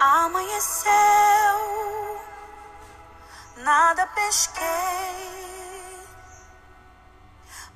Amanheceu, 0.00 0.90
nada 3.58 4.06
pesquei. 4.06 4.64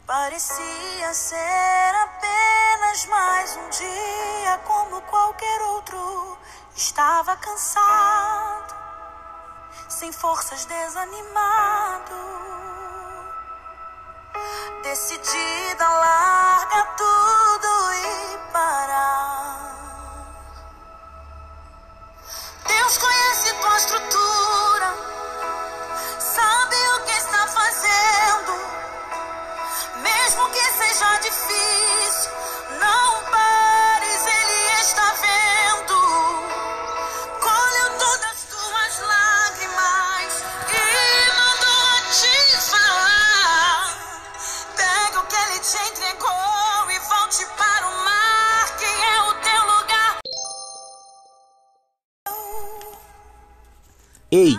Parecia 0.06 1.12
ser 1.12 1.95
apenas 2.02 3.04
mais 3.08 3.54
um 3.56 3.68
dia 3.68 4.58
como 4.64 5.02
qualquer 5.02 5.62
outro. 5.64 6.38
Estava 6.74 7.37
cansado, 7.37 8.75
sem 9.91 10.11
forças, 10.11 10.64
desanimado. 10.64 12.14
Decidida, 14.82 15.54
Ei, 54.36 54.58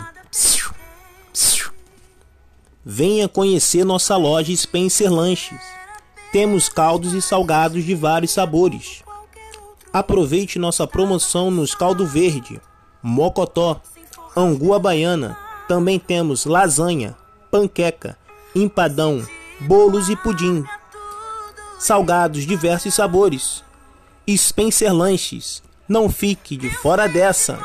venha 2.86 3.28
conhecer 3.28 3.84
nossa 3.84 4.16
loja 4.16 4.56
Spencer 4.56 5.12
Lanches. 5.12 5.60
Temos 6.32 6.70
caldos 6.70 7.12
e 7.12 7.22
salgados 7.22 7.84
de 7.84 7.94
vários 7.94 8.32
sabores. 8.32 9.04
Aproveite 9.92 10.58
nossa 10.58 10.88
promoção 10.88 11.52
nos 11.52 11.76
caldo 11.76 12.08
verde, 12.08 12.62
mocotó, 13.04 13.82
angu 14.34 14.80
baiana. 14.80 15.38
Também 15.68 16.00
temos 16.00 16.46
lasanha, 16.46 17.14
panqueca, 17.52 18.18
empadão, 18.56 19.28
bolos 19.60 20.08
e 20.08 20.16
pudim. 20.16 20.64
Salgados 21.78 22.46
diversos 22.46 22.94
sabores. 22.94 23.62
Spencer 24.26 24.94
Lanches. 24.94 25.62
Não 25.86 26.10
fique 26.10 26.56
de 26.56 26.70
fora 26.70 27.10
dessa. 27.10 27.60